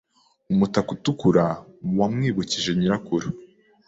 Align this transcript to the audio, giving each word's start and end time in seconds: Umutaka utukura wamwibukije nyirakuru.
Umutaka 0.51 0.89
utukura 0.95 1.45
wamwibukije 1.99 2.71
nyirakuru. 2.75 3.27